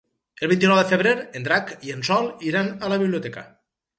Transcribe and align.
El 0.45 0.49
vint-i-nou 0.51 0.79
de 0.79 0.85
febrer 0.91 1.11
en 1.41 1.45
Drac 1.49 1.69
i 1.89 1.93
en 1.97 2.01
Sol 2.11 2.31
iran 2.53 2.73
a 2.87 2.89
la 2.95 3.01
biblioteca. 3.05 3.45